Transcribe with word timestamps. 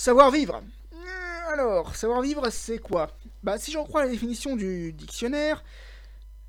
Savoir-vivre. 0.00 0.62
Euh, 0.94 1.52
alors, 1.52 1.94
savoir-vivre, 1.94 2.48
c'est 2.48 2.78
quoi? 2.78 3.14
Bah, 3.42 3.58
si 3.58 3.70
j'en 3.70 3.84
crois 3.84 4.02
la 4.02 4.08
définition 4.08 4.56
du 4.56 4.94
dictionnaire, 4.94 5.62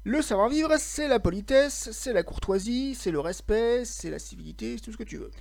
le 0.05 0.21
savoir-vivre, 0.21 0.73
c'est 0.79 1.09
la 1.09 1.19
politesse, 1.19 1.89
c'est 1.91 2.13
la 2.13 2.23
courtoisie, 2.23 2.95
c'est 2.95 3.11
le 3.11 3.19
respect, 3.19 3.83
c'est 3.83 4.09
la 4.09 4.19
civilité, 4.19 4.77
c'est 4.77 4.85
tout 4.85 4.93
ce 4.93 4.97
que 4.97 5.03
tu 5.03 5.17
veux. 5.17 5.31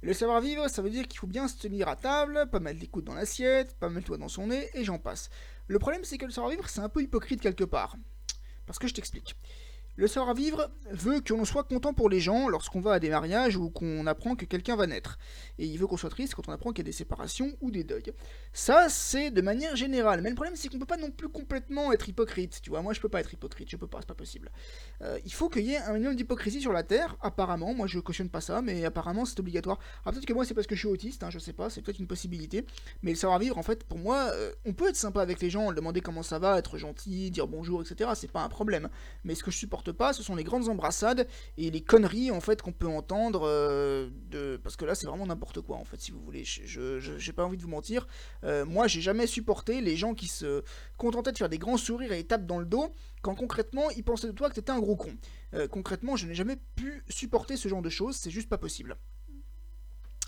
Le 0.00 0.14
savoir-vivre, 0.14 0.66
ça 0.70 0.80
veut 0.80 0.88
dire 0.88 1.06
qu'il 1.06 1.20
faut 1.20 1.26
bien 1.26 1.46
se 1.46 1.58
tenir 1.58 1.88
à 1.88 1.96
table, 1.96 2.48
pas 2.50 2.58
mettre 2.58 2.80
les 2.80 2.86
coudes 2.86 3.04
dans 3.04 3.12
l'assiette, 3.12 3.76
pas 3.78 3.90
mettre 3.90 4.10
le 4.10 4.16
doigt 4.16 4.16
dans 4.16 4.28
son 4.28 4.46
nez, 4.46 4.70
et 4.72 4.82
j'en 4.82 4.98
passe. 4.98 5.28
Le 5.66 5.78
problème, 5.78 6.04
c'est 6.04 6.16
que 6.16 6.24
le 6.24 6.32
savoir-vivre, 6.32 6.66
c'est 6.70 6.80
un 6.80 6.88
peu 6.88 7.02
hypocrite 7.02 7.42
quelque 7.42 7.64
part. 7.64 7.96
Parce 8.64 8.78
que 8.78 8.88
je 8.88 8.94
t'explique. 8.94 9.36
Le 9.98 10.06
savoir-vivre 10.06 10.70
veut 10.92 11.20
qu'on 11.20 11.44
soit 11.44 11.64
content 11.64 11.92
pour 11.92 12.08
les 12.08 12.20
gens 12.20 12.46
lorsqu'on 12.46 12.80
va 12.80 12.92
à 12.92 12.98
des 13.00 13.10
mariages 13.10 13.56
ou 13.56 13.68
qu'on 13.68 14.06
apprend 14.06 14.36
que 14.36 14.44
quelqu'un 14.44 14.76
va 14.76 14.86
naître. 14.86 15.18
Et 15.58 15.66
il 15.66 15.76
veut 15.76 15.88
qu'on 15.88 15.96
soit 15.96 16.08
triste 16.08 16.36
quand 16.36 16.48
on 16.48 16.52
apprend 16.52 16.70
qu'il 16.70 16.78
y 16.78 16.86
a 16.86 16.90
des 16.90 16.92
séparations 16.92 17.50
ou 17.60 17.72
des 17.72 17.82
deuils. 17.82 18.12
Ça, 18.52 18.88
c'est 18.88 19.32
de 19.32 19.40
manière 19.40 19.74
générale. 19.74 20.20
Mais 20.22 20.28
le 20.28 20.36
problème, 20.36 20.54
c'est 20.54 20.68
qu'on 20.68 20.78
peut 20.78 20.86
pas 20.86 20.98
non 20.98 21.10
plus 21.10 21.28
complètement 21.28 21.92
être 21.92 22.08
hypocrite. 22.08 22.60
Tu 22.62 22.70
vois, 22.70 22.80
moi, 22.80 22.92
je 22.92 23.00
peux 23.00 23.08
pas 23.08 23.18
être 23.18 23.34
hypocrite. 23.34 23.68
Je 23.68 23.76
peux 23.76 23.88
pas, 23.88 23.98
c'est 23.98 24.06
pas 24.06 24.14
possible. 24.14 24.52
Euh, 25.02 25.18
il 25.24 25.32
faut 25.32 25.48
qu'il 25.48 25.64
y 25.64 25.72
ait 25.72 25.78
un 25.78 25.94
minimum 25.94 26.14
d'hypocrisie 26.14 26.60
sur 26.60 26.72
la 26.72 26.84
Terre, 26.84 27.16
apparemment. 27.20 27.74
Moi, 27.74 27.88
je 27.88 27.98
cautionne 27.98 28.28
pas 28.28 28.40
ça, 28.40 28.62
mais 28.62 28.84
apparemment, 28.84 29.24
c'est 29.24 29.40
obligatoire. 29.40 29.80
Alors, 30.04 30.14
peut-être 30.14 30.26
que 30.26 30.32
moi, 30.32 30.44
c'est 30.44 30.54
parce 30.54 30.68
que 30.68 30.76
je 30.76 30.80
suis 30.80 30.88
autiste, 30.88 31.24
hein, 31.24 31.30
je 31.30 31.40
sais 31.40 31.52
pas, 31.52 31.70
c'est 31.70 31.82
peut-être 31.82 31.98
une 31.98 32.06
possibilité. 32.06 32.64
Mais 33.02 33.10
le 33.10 33.16
savoir-vivre, 33.16 33.58
en 33.58 33.64
fait, 33.64 33.82
pour 33.82 33.98
moi, 33.98 34.30
euh, 34.32 34.52
on 34.64 34.74
peut 34.74 34.90
être 34.90 34.94
sympa 34.94 35.22
avec 35.22 35.40
les 35.40 35.50
gens, 35.50 35.72
demander 35.72 36.02
comment 36.02 36.22
ça 36.22 36.38
va, 36.38 36.56
être 36.56 36.78
gentil, 36.78 37.32
dire 37.32 37.48
bonjour, 37.48 37.82
etc. 37.82 38.10
C'est 38.14 38.30
pas 38.30 38.44
un 38.44 38.48
problème. 38.48 38.88
Mais 39.24 39.34
ce 39.34 39.42
que 39.42 39.50
je 39.50 39.56
supporte 39.56 39.87
pas, 39.92 40.12
ce 40.12 40.22
sont 40.22 40.34
les 40.34 40.44
grandes 40.44 40.68
embrassades 40.68 41.26
et 41.56 41.70
les 41.70 41.80
conneries 41.80 42.30
en 42.30 42.40
fait 42.40 42.62
qu'on 42.62 42.72
peut 42.72 42.86
entendre 42.86 43.42
euh, 43.44 44.08
de 44.30 44.58
parce 44.62 44.76
que 44.76 44.84
là 44.84 44.94
c'est 44.94 45.06
vraiment 45.06 45.26
n'importe 45.26 45.60
quoi 45.60 45.76
en 45.76 45.84
fait 45.84 46.00
si 46.00 46.10
vous 46.10 46.20
voulez. 46.20 46.44
Je 46.44 46.98
j'ai 46.98 47.32
pas 47.32 47.44
envie 47.44 47.56
de 47.56 47.62
vous 47.62 47.68
mentir. 47.68 48.06
Euh, 48.44 48.64
moi 48.64 48.86
j'ai 48.86 49.00
jamais 49.00 49.26
supporté 49.26 49.80
les 49.80 49.96
gens 49.96 50.14
qui 50.14 50.28
se 50.28 50.62
contentaient 50.96 51.32
de 51.32 51.38
faire 51.38 51.48
des 51.48 51.58
grands 51.58 51.76
sourires 51.76 52.12
et 52.12 52.24
tapent 52.24 52.46
dans 52.46 52.58
le 52.58 52.66
dos 52.66 52.92
quand 53.22 53.34
concrètement 53.34 53.90
ils 53.90 54.04
pensaient 54.04 54.28
de 54.28 54.32
toi 54.32 54.48
que 54.48 54.54
t'étais 54.54 54.72
un 54.72 54.80
gros 54.80 54.96
con. 54.96 55.12
Euh, 55.54 55.68
concrètement 55.68 56.16
je 56.16 56.26
n'ai 56.26 56.34
jamais 56.34 56.56
pu 56.76 57.02
supporter 57.08 57.56
ce 57.56 57.68
genre 57.68 57.82
de 57.82 57.90
choses 57.90 58.16
c'est 58.16 58.30
juste 58.30 58.48
pas 58.48 58.58
possible. 58.58 58.96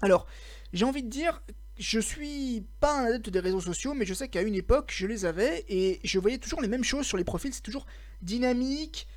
Alors 0.02 0.26
j'ai 0.72 0.84
envie 0.84 1.02
de 1.02 1.08
dire 1.08 1.42
je 1.80 1.98
suis 1.98 2.62
pas 2.78 3.00
un 3.00 3.04
adepte 3.06 3.30
des 3.30 3.40
réseaux 3.40 3.60
sociaux, 3.60 3.94
mais 3.94 4.04
je 4.04 4.12
sais 4.12 4.28
qu'à 4.28 4.42
une 4.42 4.54
époque, 4.54 4.92
je 4.94 5.06
les 5.06 5.24
avais 5.24 5.64
et 5.68 5.98
je 6.04 6.18
voyais 6.18 6.36
toujours 6.36 6.60
les 6.60 6.68
mêmes 6.68 6.84
choses 6.84 7.06
sur 7.06 7.16
les 7.16 7.24
profils. 7.24 7.54
C'est 7.54 7.62
toujours 7.62 7.86
dynamique, 8.20 9.08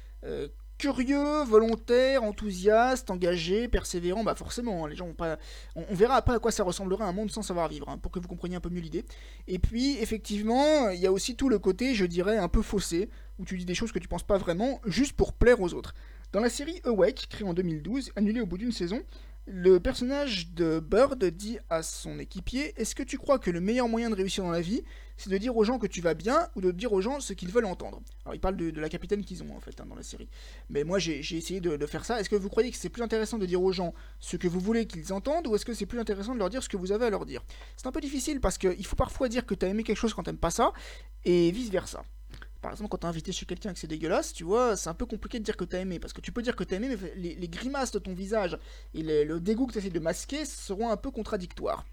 curieux, 0.78 1.44
volontaire, 1.46 2.24
enthousiaste, 2.24 3.10
engagé, 3.10 3.68
persévérant, 3.68 4.24
bah 4.24 4.36
forcément, 4.36 4.84
hein, 4.84 4.90
les 4.90 4.96
gens 4.96 5.08
vont 5.08 5.14
pas. 5.14 5.38
On, 5.76 5.94
verra 5.94 6.16
après 6.16 6.36
à 6.36 6.40
quoi 6.40 6.52
ça 6.52 6.64
ressemblerait 6.64 7.06
un 7.06 7.14
monde 7.14 7.32
sans 7.32 7.42
savoir 7.42 7.70
vivre, 7.70 7.88
hein, 7.90 7.98
pour 7.98 8.12
que 8.12 8.20
vous 8.20 8.28
compreniez 8.28 8.58
un 8.58 8.60
peu 8.60 8.70
mieux 8.70 8.82
l'idée. 8.82 9.06
Et 9.48 9.60
puis, 9.60 9.98
effectivement, 10.00 10.90
il 10.90 11.00
y 11.00 11.08
a 11.08 11.12
aussi 11.12 11.36
tout 11.36 11.48
le 11.48 11.60
côté, 11.60 11.96
je 11.96 12.06
dirais, 12.06 12.38
un 12.38 12.50
peu 12.50 12.62
faussé, 12.62 13.10
où 13.40 13.46
tu 13.46 13.58
dis 13.58 13.66
des 13.66 13.76
choses 13.76 13.92
que 13.92 14.00
tu 14.00 14.08
penses 14.08 14.24
pas 14.24 14.38
vraiment, 14.38 14.82
juste 14.86 15.14
pour 15.14 15.34
plaire 15.34 15.62
aux 15.62 15.74
autres. 15.74 15.94
Dans 16.34 16.42
la 16.42 16.50
série 16.50 16.82
Awake, 16.84 17.28
créée 17.30 17.48
en 17.48 17.54
2012, 17.54 18.12
annulée 18.16 18.42
au 18.42 18.46
bout 18.46 18.58
d'une 18.58 18.72
saison, 18.72 19.02
le 19.46 19.80
personnage 19.80 20.54
de 20.54 20.80
Bird 20.80 21.24
dit 21.26 21.58
à 21.70 21.84
son 21.84 22.18
équipier 22.18 22.74
Est-ce 22.80 22.96
que 22.96 23.04
tu 23.04 23.18
crois 23.18 23.40
que 23.40 23.52
le 23.52 23.60
meilleur 23.60 23.90
moyen 23.90 24.10
de 24.10 24.16
réussir 24.16 24.44
dans 24.44 24.52
la 24.52 24.62
vie, 24.62 24.84
c'est 25.18 25.30
de 25.30 25.38
dire 25.38 25.56
aux 25.58 25.66
gens 25.66 25.80
que 25.80 25.88
tu 25.88 26.00
vas 26.00 26.14
bien 26.14 26.48
ou 26.56 26.62
de 26.62 26.72
dire 26.72 26.94
aux 26.94 27.02
gens 27.02 27.20
ce 27.20 27.34
qu'ils 27.34 27.52
veulent 27.52 27.66
entendre? 27.66 28.02
Alors, 28.24 28.36
il 28.36 28.40
parle 28.40 28.56
de, 28.56 28.80
la 28.80 28.88
capitaine 28.88 29.26
qu'ils 29.26 29.44
ont 29.44 29.54
en 29.54 29.60
fait 29.60 29.80
hein, 29.82 29.86
dans 29.86 29.96
la 29.96 30.04
série. 30.04 30.30
Mais 30.70 30.86
moi, 30.86 30.98
j'ai 30.98 31.20
essayé 31.20 31.60
de, 31.60 31.86
faire 31.86 32.06
ça. 32.06 32.22
Est-ce 32.22 32.30
que 32.30 32.38
vous 32.38 32.48
croyez 32.48 32.72
que 32.72 32.78
c'est 32.78 32.90
plus 32.90 33.04
intéressant 33.04 33.38
de 33.38 33.46
dire 33.46 33.62
aux 33.62 33.74
gens 33.74 33.94
ce 34.20 34.38
que 34.38 34.48
vous 34.48 34.62
voulez 34.62 34.88
qu'ils 34.88 35.12
entendent 35.12 35.48
ou 35.48 35.56
est-ce 35.56 35.66
que 35.66 35.74
c'est 35.74 35.86
plus 35.86 36.00
intéressant 36.00 36.34
de 36.34 36.40
leur 36.40 36.50
dire 36.50 36.64
ce 36.64 36.70
que 36.70 36.78
vous 36.78 36.94
avez 36.94 37.06
à 37.06 37.10
leur 37.10 37.26
dire? 37.26 37.44
C'est 37.76 37.88
un 37.88 37.92
peu 37.92 38.02
difficile 38.02 38.40
parce 38.40 38.58
qu'il 38.58 38.86
faut 38.86 38.96
parfois 38.96 39.28
dire 39.28 39.46
que 39.46 39.56
tu 39.56 39.66
as 39.66 39.70
aimé 39.70 39.84
quelque 39.84 39.98
chose 39.98 40.14
quand 40.14 40.24
t'aimes 40.24 40.38
pas 40.38 40.52
ça 40.52 40.72
et 41.26 41.52
vice 41.52 41.70
versa 41.70 42.04
par 42.64 42.72
exemple, 42.72 42.90
quand 42.90 43.00
t'es 43.00 43.08
invité 43.08 43.34
chez 43.34 43.46
quelqu'un 43.46 43.72
et 43.72 43.74
que 43.74 43.80
c'est 43.80 43.88
dégueulasse, 43.88 44.32
tu 44.32 44.46
vois, 44.46 44.78
c'est 44.78 44.90
un 44.90 44.94
peu 44.94 45.06
compliqué 45.06 45.38
de 45.38 45.44
dire 45.44 45.58
que 45.58 45.66
t'as 45.66 45.82
aimé. 45.82 46.00
Parce 46.00 46.14
que 46.14 46.22
tu 46.22 46.32
peux 46.32 46.42
dire 46.42 46.56
que 46.56 46.64
t'as 46.64 46.78
aimé, 46.78 46.88
mais 46.90 47.14
les, 47.16 47.48
grimaces 47.50 47.92
de 47.92 48.00
ton 48.00 48.14
visage 48.14 48.58
et 48.94 49.04
le 49.04 49.40
dégoût 49.42 49.68
que 49.68 49.74
tu 49.74 49.80
essaies 49.80 49.90
de 49.90 50.00
masquer 50.00 50.46
seront 50.46 50.90
un 50.90 50.98
peu 50.98 51.12
contradictoires. 51.12 51.86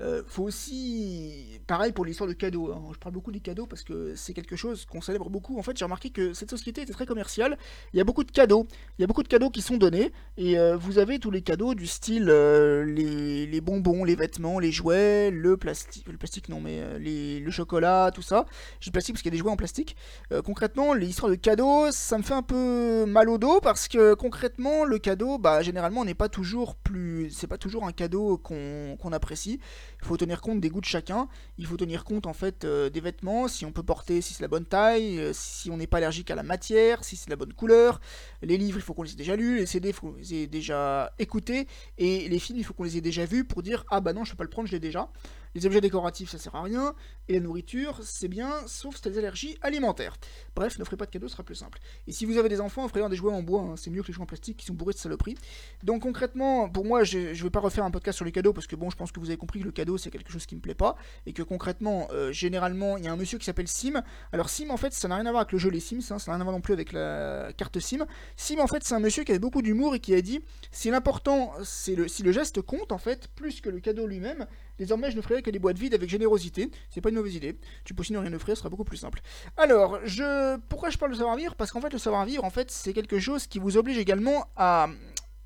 Euh, 0.00 0.22
faut 0.26 0.44
aussi, 0.44 1.60
pareil 1.66 1.92
pour 1.92 2.04
l'histoire 2.04 2.28
de 2.28 2.34
cadeaux. 2.34 2.72
Hein. 2.72 2.82
Je 2.92 2.98
parle 2.98 3.14
beaucoup 3.14 3.32
des 3.32 3.40
cadeaux 3.40 3.66
parce 3.66 3.82
que 3.82 4.14
c'est 4.14 4.32
quelque 4.32 4.56
chose 4.56 4.84
qu'on 4.84 5.00
célèbre 5.00 5.28
beaucoup. 5.28 5.58
En 5.58 5.62
fait, 5.62 5.76
j'ai 5.76 5.84
remarqué 5.84 6.10
que 6.10 6.32
cette 6.34 6.50
société 6.50 6.82
était 6.82 6.92
très 6.92 7.06
commerciale. 7.06 7.58
Il 7.92 7.98
y 7.98 8.00
a 8.00 8.04
beaucoup 8.04 8.24
de 8.24 8.30
cadeaux. 8.30 8.66
Il 8.98 9.02
y 9.02 9.04
a 9.04 9.06
beaucoup 9.06 9.22
de 9.22 9.28
cadeaux 9.28 9.50
qui 9.50 9.60
sont 9.60 9.76
donnés. 9.76 10.12
Et 10.36 10.58
euh, 10.58 10.76
vous 10.76 10.98
avez 10.98 11.18
tous 11.18 11.30
les 11.30 11.42
cadeaux 11.42 11.74
du 11.74 11.86
style 11.86 12.26
euh, 12.28 12.84
les, 12.84 13.60
bonbons, 13.60 14.04
les 14.04 14.14
vêtements, 14.14 14.58
les 14.60 14.70
jouets, 14.70 15.30
le 15.30 15.56
plastique. 15.56 16.06
Le 16.06 16.16
plastique, 16.16 16.48
non, 16.48 16.60
mais 16.60 16.98
le 16.98 17.50
chocolat, 17.50 18.10
tout 18.14 18.22
ça. 18.22 18.46
J'ai 18.80 18.90
plastique 18.90 19.14
parce 19.14 19.22
qu'il 19.22 19.32
y 19.32 19.34
a 19.34 19.36
des 19.36 19.38
jouets 19.38 19.50
en 19.50 19.56
plastique. 19.56 19.96
concrètement, 20.44 20.94
les 20.94 21.08
histoires 21.08 21.30
de 21.30 21.36
cadeaux, 21.36 21.90
ça 21.90 22.18
me 22.18 22.22
fait 22.22 22.34
un 22.34 22.42
peu 22.42 23.04
mal 23.06 23.28
au 23.28 23.38
dos 23.38 23.60
parce 23.60 23.88
que 23.88 24.14
concrètement, 24.14 24.84
le 24.84 24.98
cadeau, 24.98 25.38
bah, 25.38 25.62
généralement, 25.62 26.04
n'est 26.04 26.14
pas 26.14 26.28
toujours 26.28 26.76
plus. 26.76 27.30
C'est 27.30 27.46
pas 27.46 27.58
toujours 27.58 27.84
un 27.84 27.92
cadeau 27.92 28.38
qu'on 28.38 29.12
apprécie. 29.12 29.60
Il 30.00 30.06
faut 30.06 30.16
tenir 30.16 30.40
compte 30.40 30.60
des 30.60 30.68
goûts 30.68 30.80
de 30.80 30.86
chacun. 30.86 31.28
Il 31.58 31.66
faut 31.66 31.76
tenir 31.76 32.04
compte 32.04 32.26
en 32.26 32.32
fait 32.32 32.64
euh, 32.64 32.88
des 32.88 33.00
vêtements, 33.00 33.48
si 33.48 33.64
on 33.64 33.72
peut 33.72 33.82
porter, 33.82 34.20
si 34.20 34.34
c'est 34.34 34.42
la 34.42 34.48
bonne 34.48 34.64
taille, 34.64 35.18
euh, 35.18 35.32
si 35.34 35.70
on 35.70 35.76
n'est 35.76 35.86
pas 35.86 35.98
allergique 35.98 36.30
à 36.30 36.34
la 36.34 36.42
matière, 36.42 37.04
si 37.04 37.16
c'est 37.16 37.30
la 37.30 37.36
bonne 37.36 37.52
couleur. 37.52 38.00
Les 38.42 38.56
livres, 38.56 38.78
il 38.78 38.82
faut 38.82 38.94
qu'on 38.94 39.02
les 39.02 39.12
ait 39.12 39.16
déjà 39.16 39.36
lus. 39.36 39.58
Les 39.58 39.66
CD, 39.66 39.88
il 39.88 39.94
faut 39.94 40.08
qu'on 40.08 40.16
les 40.16 40.34
ait 40.34 40.46
déjà 40.46 41.12
écoutés. 41.18 41.66
Et 41.98 42.28
les 42.28 42.38
films, 42.38 42.58
il 42.58 42.64
faut 42.64 42.74
qu'on 42.74 42.84
les 42.84 42.96
ait 42.96 43.02
déjà 43.02 43.24
vus 43.24 43.44
pour 43.44 43.62
dire 43.62 43.84
ah 43.90 44.00
bah 44.00 44.12
non, 44.12 44.24
je 44.24 44.32
peux 44.32 44.36
pas 44.36 44.44
le 44.44 44.50
prendre, 44.50 44.68
je 44.68 44.72
l'ai 44.72 44.80
déjà. 44.80 45.10
Les 45.54 45.66
objets 45.66 45.80
décoratifs, 45.80 46.30
ça 46.30 46.38
sert 46.38 46.54
à 46.54 46.62
rien. 46.62 46.94
Et 47.28 47.34
la 47.34 47.40
nourriture, 47.40 47.98
c'est 48.02 48.28
bien, 48.28 48.50
sauf 48.66 48.96
si 48.96 49.02
t'as 49.02 49.10
des 49.10 49.18
allergies 49.18 49.58
alimentaires. 49.62 50.16
Bref, 50.54 50.78
ne 50.78 50.84
ferez 50.84 50.96
pas 50.96 51.06
de 51.06 51.10
cadeaux, 51.10 51.28
ce 51.28 51.32
sera 51.32 51.42
plus 51.42 51.54
simple. 51.54 51.78
Et 52.06 52.12
si 52.12 52.24
vous 52.24 52.38
avez 52.38 52.48
des 52.48 52.60
enfants, 52.60 52.84
offrez-leur 52.84 53.08
des 53.08 53.16
jouets 53.16 53.32
en 53.32 53.42
bois, 53.42 53.62
hein. 53.62 53.74
c'est 53.76 53.90
mieux 53.90 54.02
que 54.02 54.08
les 54.08 54.14
jouets 54.14 54.22
en 54.22 54.26
plastique 54.26 54.56
qui 54.56 54.66
sont 54.66 54.74
bourrés 54.74 54.94
de 54.94 54.98
saloperies. 54.98 55.36
Donc 55.82 56.02
concrètement, 56.02 56.68
pour 56.68 56.84
moi, 56.84 57.04
je, 57.04 57.34
je 57.34 57.42
vais 57.42 57.50
pas 57.50 57.60
refaire 57.60 57.84
un 57.84 57.90
podcast 57.90 58.16
sur 58.16 58.24
les 58.24 58.32
cadeaux 58.32 58.52
parce 58.52 58.66
que 58.66 58.76
bon, 58.76 58.90
je 58.90 58.96
pense 58.96 59.12
que 59.12 59.20
vous 59.20 59.28
avez 59.28 59.36
compris 59.36 59.60
que 59.60 59.64
le 59.64 59.72
cadeau 59.72 59.98
c'est 59.98 60.10
quelque 60.10 60.32
chose 60.32 60.46
qui 60.46 60.56
me 60.56 60.60
plaît 60.60 60.74
pas 60.74 60.96
et 61.26 61.32
que 61.32 61.42
concrètement, 61.42 62.08
euh, 62.12 62.32
généralement, 62.32 62.96
il 62.96 63.04
y 63.04 63.08
a 63.08 63.12
un 63.12 63.16
monsieur 63.16 63.38
qui 63.38 63.44
s'appelle 63.44 63.68
Sim. 63.68 64.02
Alors 64.32 64.48
Sim, 64.48 64.70
en 64.70 64.76
fait, 64.76 64.92
ça 64.92 65.08
n'a 65.08 65.16
rien 65.16 65.26
à 65.26 65.30
voir 65.30 65.42
avec 65.42 65.52
le 65.52 65.58
jeu 65.58 65.70
les 65.70 65.80
Sims, 65.80 65.98
hein, 66.10 66.18
ça 66.18 66.30
n'a 66.30 66.36
rien 66.36 66.40
à 66.40 66.44
voir 66.44 66.54
non 66.54 66.60
plus 66.60 66.72
avec 66.72 66.92
la 66.92 67.52
carte 67.56 67.78
Sim. 67.78 68.06
Sim, 68.36 68.58
en 68.60 68.66
fait, 68.66 68.84
c'est 68.84 68.94
un 68.94 69.00
monsieur 69.00 69.24
qui 69.24 69.32
avait 69.32 69.38
beaucoup 69.38 69.62
d'humour 69.62 69.94
et 69.94 70.00
qui 70.00 70.14
a 70.14 70.20
dit 70.20 70.40
si 70.70 70.90
l'important, 70.90 71.52
c'est 71.64 71.94
le, 71.94 72.08
si 72.08 72.22
le 72.22 72.32
geste 72.32 72.62
compte 72.62 72.92
en 72.92 72.98
fait 72.98 73.28
plus 73.34 73.60
que 73.60 73.70
le 73.70 73.80
cadeau 73.80 74.06
lui-même, 74.06 74.46
Désormais, 74.78 75.10
je 75.10 75.16
ne 75.16 75.22
ferai 75.22 75.42
que 75.42 75.50
des 75.50 75.58
boîtes 75.58 75.78
vides 75.78 75.94
avec 75.94 76.08
générosité. 76.08 76.70
C'est 76.90 77.00
pas 77.00 77.08
une 77.10 77.16
mauvaise 77.16 77.34
idée. 77.34 77.56
Tu 77.84 77.94
peux 77.94 78.00
aussi 78.00 78.12
ne 78.12 78.18
rien 78.18 78.32
offrir, 78.32 78.56
ce 78.56 78.60
sera 78.60 78.68
beaucoup 78.68 78.84
plus 78.84 78.96
simple. 78.96 79.20
Alors, 79.56 79.98
je... 80.04 80.56
pourquoi 80.68 80.90
je 80.90 80.98
parle 80.98 81.12
de 81.12 81.16
savoir-vivre? 81.16 81.54
Parce 81.54 81.70
qu'en 81.70 81.80
fait, 81.80 81.92
le 81.92 81.98
savoir-vivre, 81.98 82.44
en 82.44 82.50
fait, 82.50 82.70
c'est 82.70 82.92
quelque 82.92 83.18
chose 83.18 83.46
qui 83.46 83.58
vous 83.58 83.76
oblige 83.76 83.98
également 83.98 84.46
à 84.56 84.88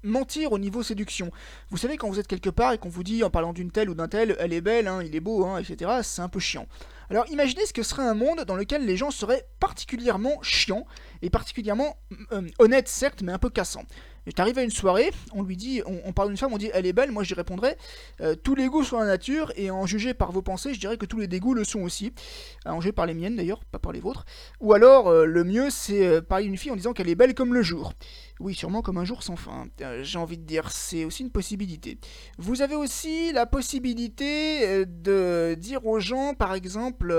mentir 0.03 0.53
au 0.53 0.59
niveau 0.59 0.83
séduction. 0.83 1.31
Vous 1.71 1.77
savez, 1.77 1.97
quand 1.97 2.09
vous 2.09 2.19
êtes 2.19 2.27
quelque 2.27 2.51
part 2.51 2.73
et 2.73 2.79
qu'on 2.79 2.89
vous 2.89 3.05
dit 3.05 3.23
en 3.23 3.31
parlant 3.31 3.53
d'une 3.53 3.71
telle 3.71 3.89
ou 3.89 3.95
d'un 3.95 4.09
tel, 4.09 4.37
elle 4.39 4.53
est 4.53 4.61
belle, 4.61 4.89
hein, 4.89 5.03
il 5.03 5.15
est 5.15 5.21
beau, 5.21 5.45
hein, 5.45 5.59
etc., 5.59 5.91
c'est 6.03 6.23
un 6.23 6.29
peu 6.29 6.41
chiant. 6.41 6.67
Alors 7.11 7.29
imaginez 7.31 7.67
ce 7.67 7.73
que 7.73 7.83
serait 7.83 8.03
un 8.03 8.15
monde 8.15 8.45
dans 8.45 8.57
lequel 8.57 8.87
les 8.87 8.97
gens 8.97 9.11
seraient 9.11 9.47
particulièrement 9.61 10.41
chiants 10.43 10.87
et 11.21 11.31
particulièrement 11.31 11.97
euh, 12.33 12.49
honnêtes 12.59 12.89
certes, 12.89 13.23
mais 13.23 13.33
un 13.33 13.39
peu 13.39 13.51
cassants. 13.51 13.85
Et 14.27 14.33
t'arrives 14.33 14.59
à 14.59 14.63
une 14.63 14.71
soirée, 14.71 15.11
on 15.35 15.43
lui 15.43 15.57
dit, 15.57 15.83
on, 15.85 16.13
parle 16.13 16.29
d'une 16.29 16.37
femme, 16.37 16.53
on 16.53 16.59
dit 16.59 16.71
elle 16.73 16.87
est 16.87 16.93
belle, 16.93 17.11
moi 17.11 17.25
je 17.25 17.35
répondrais 17.35 17.77
euh, 18.21 18.37
tous 18.37 18.55
les 18.55 18.69
goûts 18.69 18.85
sont 18.85 18.99
la 18.99 19.07
nature, 19.07 19.53
et 19.57 19.71
en 19.71 19.85
juger 19.85 20.15
par 20.15 20.31
vos 20.31 20.43
pensées, 20.43 20.75
je 20.75 20.81
dirais 20.81 20.97
que 20.97 21.07
tous 21.07 21.19
les 21.19 21.27
dégoûts 21.27 21.55
le 21.55 21.65
sont 21.65 21.81
aussi. 21.81 22.13
En 22.65 22.81
juger 22.81 22.93
par 22.93 23.07
les 23.07 23.15
miennes 23.15 23.35
d'ailleurs, 23.35 23.65
pas 23.65 23.81
par 23.81 23.91
les 23.91 24.01
vôtres. 24.01 24.25
Ou 24.61 24.75
alors, 24.75 25.09
euh, 25.09 25.25
le 25.25 25.43
mieux 25.43 25.71
c'est 25.71 26.07
euh, 26.07 26.21
parler 26.21 26.45
d'une 26.45 26.57
fille 26.57 26.71
en 26.71 26.77
disant 26.77 26.93
qu'elle 26.93 27.09
est 27.09 27.17
belle 27.17 27.35
comme 27.35 27.53
le 27.53 27.63
jour. 27.63 27.93
Oui, 28.39 28.55
sûrement 28.55 28.83
comme 28.83 28.99
un 28.99 29.05
jour 29.05 29.23
sans 29.23 29.37
fin. 29.37 29.67
J'ai 30.03 30.19
envie 30.19 30.39
de 30.39 30.45
dire, 30.45 30.71
c'est 30.71 31.05
aussi 31.05 31.23
une 31.23 31.31
possibilité. 31.31 31.99
Vous 32.39 32.63
avez 32.63 32.75
aussi 32.75 33.33
la 33.33 33.47
possibilité 33.47 34.85
de 34.87 35.55
dire 35.59 35.87
aux 35.87 36.01
gens, 36.01 36.35
par 36.35 36.55
exemple, 36.55 37.13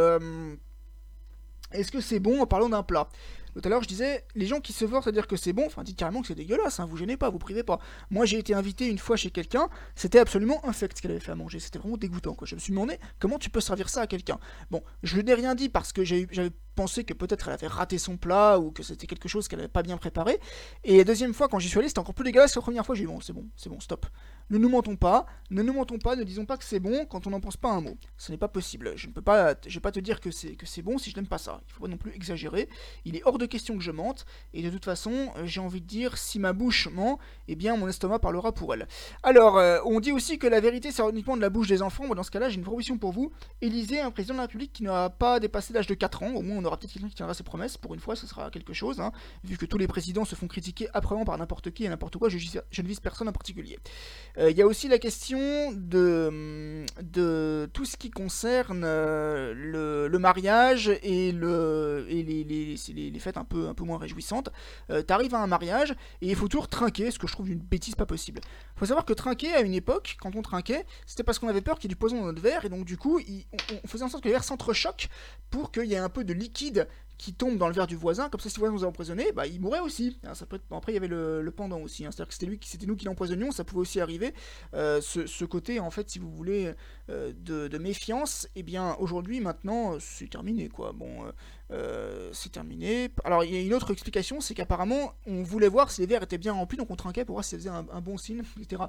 est-ce 1.72 1.92
que 1.92 2.02
c'est 2.02 2.20
bon 2.20 2.42
en 2.42 2.46
parlant 2.46 2.70
d'un 2.70 2.84
plat? 2.84 3.10
Tout 3.54 3.62
à 3.64 3.70
l'heure, 3.70 3.84
je 3.84 3.88
disais, 3.88 4.26
les 4.36 4.46
gens 4.46 4.60
qui 4.60 4.74
se 4.74 4.88
forcent 4.88 5.08
à 5.08 5.12
dire 5.12 5.28
que 5.28 5.36
c'est 5.36 5.54
bon, 5.54 5.66
enfin, 5.66 5.84
dites 5.84 5.98
carrément 5.98 6.22
que 6.22 6.28
c'est 6.28 6.36
dégueulasse, 6.36 6.80
hein, 6.80 6.86
vous 6.86 6.98
gênez 6.98 7.18
pas, 7.18 7.30
vous 7.30 7.40
privez 7.40 7.64
pas. 7.64 7.80
Moi, 8.10 8.26
j'ai 8.26 8.40
été 8.40 8.54
invité 8.54 8.90
une 8.90 8.98
fois 8.98 9.16
chez 9.16 9.30
quelqu'un, 9.30 9.70
c'était 9.96 10.20
absolument 10.20 10.66
infect 10.68 10.98
ce 10.98 11.02
qu'elle 11.02 11.12
avait 11.12 11.20
fait 11.20 11.32
à 11.32 11.36
manger, 11.36 11.60
c'était 11.60 11.80
vraiment 11.80 11.98
dégoûtant. 11.98 12.36
Je 12.44 12.56
me 12.56 12.60
suis 12.60 12.72
demandé, 12.72 12.98
comment 13.20 13.38
tu 13.38 13.50
peux 13.50 13.62
servir 13.62 13.90
ça 13.90 14.02
à 14.02 14.08
quelqu'un 14.08 14.40
Bon, 14.72 14.84
je 15.04 15.20
n'ai 15.22 15.34
rien 15.34 15.56
dit 15.56 15.70
parce 15.70 15.94
que 15.94 16.04
j'avais 16.04 16.52
pensé 16.76 17.04
que 17.04 17.14
peut-être 17.14 17.48
elle 17.48 17.54
avait 17.54 17.68
raté 17.68 17.98
son 17.98 18.18
plat 18.18 18.60
ou 18.60 18.72
que 18.72 18.84
c'était 18.84 19.08
quelque 19.08 19.28
chose 19.28 19.48
qu'elle 19.48 19.60
n'avait 19.60 19.70
pas 19.70 19.84
bien 19.84 19.98
préparé. 19.98 20.40
Et 20.84 20.98
la 20.98 21.04
deuxième 21.04 21.34
fois, 21.34 21.48
quand 21.48 21.60
j'y 21.60 21.70
suis 21.70 21.80
allé, 21.80 21.88
c'était 21.88 22.00
encore 22.00 22.16
plus 22.16 22.26
dégueulasse 22.26 22.54
que 22.54 22.60
la 22.60 22.64
première 22.64 22.86
fois. 22.86 22.96
J'ai 22.96 23.02
dit 23.02 23.08
bon, 23.08 23.20
c'est 23.22 23.34
bon, 23.34 23.46
c'est 23.56 23.70
bon, 23.70 23.80
stop. 23.80 24.06
Ne 24.50 24.58
nous 24.58 24.70
mentons 24.70 24.96
pas, 24.96 25.26
ne 25.52 25.64
nous 25.64 25.74
mentons 25.74 25.98
pas, 25.98 26.16
ne 26.16 26.24
disons 26.24 26.46
pas 26.46 26.58
que 26.58 26.66
c'est 26.66 26.80
bon 26.80 27.06
quand 27.06 27.28
on 27.28 27.30
n'en 27.30 27.40
pense 27.40 27.58
pas 27.58 27.72
un 27.72 27.82
mot. 27.82 27.98
Ce 28.18 28.32
n'est 28.32 28.38
pas 28.38 28.50
possible. 28.50 28.94
Je 28.96 29.08
ne 29.08 29.14
peux 29.14 29.22
pas, 29.22 29.56
je 29.66 29.74
vais 29.74 29.82
pas 29.82 29.92
te 29.92 30.00
dire 30.00 30.20
que 30.20 30.32
c'est 30.32 30.56
que 30.56 30.66
c'est 30.66 30.82
bon 30.82 30.98
si 30.98 31.12
je 31.12 31.16
n'aime 31.16 31.28
pas 31.28 31.38
ça. 31.38 31.62
Il 31.68 31.74
faut 31.74 31.82
pas 31.82 31.88
non 31.88 31.98
plus 31.98 32.14
exagérer. 32.14 32.68
Il 33.06 33.16
est 33.16 33.22
hors 33.26 33.38
de 33.38 33.46
question 33.46 33.78
que 33.78 33.84
je 33.84 33.92
mente. 33.92 34.26
Et 34.54 34.62
de 34.62 34.70
toute 34.70 34.86
façon, 34.86 35.32
j'ai 35.46 35.60
envie 35.60 35.82
de 35.82 35.88
dire, 35.88 36.18
si 36.18 36.40
ma 36.40 36.54
bouche 36.54 36.88
ment, 36.92 37.20
eh 37.48 37.56
bien 37.56 37.78
mon 37.78 37.88
estomac 37.88 38.20
parlera 38.20 38.52
pour 38.52 38.74
elle. 38.74 38.88
Alors, 39.24 39.58
euh, 39.58 39.80
on 39.86 40.00
dit 40.00 40.12
aussi 40.12 40.38
que 40.38 40.48
la 40.48 40.60
vérité 40.60 40.92
sort 40.92 41.10
uniquement 41.10 41.38
de 41.38 41.42
la 41.42 41.50
bouche 41.50 41.68
des 41.68 41.82
enfants. 41.82 42.06
Moi, 42.06 42.16
dans 42.16 42.24
ce 42.24 42.32
cas-là, 42.32 42.50
j'ai 42.50 42.58
une 42.58 42.64
proposition 42.64 42.98
pour 42.98 43.12
vous. 43.12 43.32
Élisez 43.62 44.02
un 44.02 44.12
président 44.12 44.34
de 44.34 44.40
la 44.40 44.44
République 44.44 44.74
qui 44.74 44.84
n'aura 44.84 45.10
pas 45.10 45.40
dépassé 45.40 45.74
l'âge 45.74 45.88
de 45.88 45.94
4 45.94 46.24
ans. 46.24 46.34
Au 46.34 46.42
moins, 46.42 46.62
on 46.64 46.68
aura 46.68 46.78
peut-être 46.78 46.94
quelqu'un 46.94 47.10
qui 47.10 47.16
tiendra 47.16 47.34
ses 47.34 47.44
promesses. 47.44 47.78
Pour 47.78 47.94
une 47.94 48.00
fois, 48.00 48.16
ce 48.16 48.28
sera 48.28 48.50
quelque 48.50 48.74
chose. 48.74 49.00
Hein. 49.00 49.12
vu 49.44 49.58
que 49.58 49.66
tous 49.66 49.78
les 49.78 49.88
présidents 49.88 50.26
se 50.26 50.36
font 50.36 50.48
critiquer 50.48 50.88
après 50.94 51.14
par 51.24 51.38
n'importe 51.38 51.72
qui 51.72 51.86
et 51.86 51.90
n'importe 51.90 52.18
quoi, 52.18 52.30
je, 52.30 52.38
ne 52.38 52.88
vise 52.88 53.00
personne 53.00 53.30
en 53.30 53.32
particulier. 53.32 53.78
Euh, 54.38 54.50
il 54.50 54.58
y 54.58 54.62
a 54.62 54.66
aussi 54.66 54.88
la 54.88 54.98
question 54.98 55.72
de, 55.72 56.86
de 57.02 57.70
tout 57.72 57.86
ce 57.86 57.96
qui 57.98 58.10
concerne 58.10 58.84
euh, 58.84 59.54
le, 60.10 60.20
mariage 60.20 60.90
et, 61.04 61.32
le, 61.32 62.06
et 62.10 62.24
les, 62.24 63.20
fêtes 63.20 63.38
un 63.38 63.46
peu, 63.46 63.74
moins 63.82 63.98
réjouissantes. 63.98 64.50
Euh, 64.90 65.04
T'arrives 65.04 65.36
à 65.36 65.40
un 65.40 65.48
mariage 65.48 65.92
et 66.22 66.30
il 66.30 66.36
faut 66.36 66.48
toujours 66.48 66.68
trinquer, 66.68 67.12
ce 67.12 67.20
que 67.20 67.28
je 67.28 67.34
trouve 67.34 67.50
une 67.50 67.60
bêtise 67.60 67.96
pas 67.96 68.06
possible. 68.06 68.42
Il 68.76 68.80
faut 68.80 68.86
savoir 68.86 69.06
que 69.06 69.14
trinquer 69.14 69.54
à 69.54 69.62
une 69.62 69.74
époque, 69.74 70.18
quand 70.20 70.36
on 70.36 70.42
trinquait, 70.42 70.86
c'était 71.06 71.24
parce 71.24 71.38
qu'on 71.38 71.48
avait 71.48 71.62
peur 71.62 71.78
qu'il 71.78 71.90
y 71.90 71.92
ait 71.92 71.96
du 71.96 72.00
poison 72.00 72.20
dans 72.20 72.26
notre 72.26 72.42
verre 72.42 72.66
et 72.66 72.70
donc 72.70 72.86
du 72.86 72.98
coup, 72.98 73.20
on, 73.20 73.88
faisait 73.88 74.04
en 74.04 74.10
sorte 74.10 74.24
que 74.24 74.30
les 74.30 74.34
verres 74.34 74.44
s'entrechoquent 74.44 75.10
pour 75.52 75.72
qu'il 75.72 75.86
y 75.86 75.94
ait 75.94 75.98
un 75.98 76.10
peu 76.10 76.24
de 76.24 76.34
liquide 76.34 76.53
qui 76.54 77.34
tombe 77.34 77.58
dans 77.58 77.68
le 77.68 77.74
verre 77.74 77.88
du 77.88 77.96
voisin, 77.96 78.28
comme 78.30 78.42
ça 78.42 78.50
si 78.50 78.56
le 78.58 78.60
voisin 78.62 78.76
nous 78.76 78.84
a 78.84 78.88
empoisonné, 78.88 79.32
bah 79.32 79.48
il 79.48 79.62
mourrait 79.62 79.80
aussi. 79.80 80.18
peut 80.50 80.60
Après 80.72 80.92
il 80.92 80.96
y 80.96 80.98
avait 80.98 81.08
le, 81.08 81.54
pendant 81.56 81.80
aussi, 81.80 82.06
hein. 82.06 82.10
c'est-à-dire 82.12 82.58
que 82.60 82.66
c'était 82.66 82.86
nous 82.86 82.96
qui 82.96 83.06
l'empoisonnions, 83.06 83.52
ça 83.52 83.64
pouvait 83.64 83.82
aussi 83.82 84.02
arriver. 84.02 84.34
Euh, 84.74 85.00
ce, 85.02 85.46
côté 85.46 85.80
en 85.80 85.90
fait, 85.90 86.10
si 86.10 86.20
vous 86.20 86.30
voulez, 86.30 86.74
euh, 87.10 87.32
de, 87.36 87.78
méfiance, 87.78 88.48
eh 88.56 88.64
bien 88.64 88.96
aujourd'hui 89.00 89.40
maintenant 89.40 89.98
c'est 90.00 90.30
terminé 90.30 90.70
quoi. 90.70 90.92
Bon, 90.92 91.32
euh, 91.72 92.30
c'est 92.34 92.52
terminé. 92.52 93.10
Alors 93.24 93.44
il 93.44 93.54
y 93.54 93.58
a 93.58 93.62
une 93.62 93.74
autre 93.74 93.92
explication, 93.92 94.42
c'est 94.42 94.54
qu'apparemment 94.54 95.14
on 95.26 95.44
voulait 95.44 95.70
voir 95.70 95.92
si 95.92 96.02
les 96.02 96.08
verres 96.08 96.24
étaient 96.24 96.38
bien 96.38 96.54
remplis, 96.54 96.78
donc 96.78 96.92
on 96.92 96.96
trinquait 96.96 97.26
pour 97.26 97.36
voir 97.36 97.46
si 97.46 97.52
ça 97.52 97.58
faisait 97.58 97.70
un, 97.70 98.02
bon 98.02 98.18
signe, 98.18 98.44
etc. 98.62 98.84